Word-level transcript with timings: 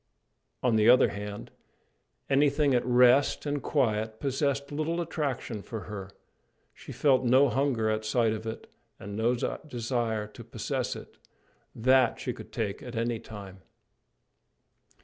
On 0.63 0.77
the 0.77 0.89
other 0.89 1.09
hand, 1.09 1.51
anything 2.27 2.73
at 2.73 2.83
rest 2.83 3.45
and 3.45 3.61
quiet 3.61 4.19
possessed 4.19 4.71
little 4.71 4.99
attraction 4.99 5.61
for 5.61 5.81
her; 5.81 6.09
she 6.73 6.91
felt 6.91 7.23
no 7.23 7.49
hunger 7.49 7.87
at 7.87 8.03
sight 8.03 8.33
of 8.33 8.47
it, 8.47 8.65
and 8.99 9.15
no 9.15 9.35
desire 9.35 10.25
to 10.25 10.43
possess 10.43 10.95
it: 10.95 11.19
that 11.75 12.19
she 12.19 12.33
could 12.33 12.51
take 12.51 12.81
at 12.81 12.95
any 12.95 13.19
time. 13.19 13.61